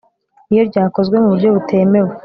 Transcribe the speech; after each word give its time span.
iyo 0.51 0.61
ryakozwe 0.69 1.15
mu 1.21 1.27
buryo 1.31 1.49
butemewe 1.55 2.11